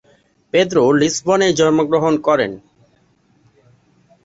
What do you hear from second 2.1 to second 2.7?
করেন।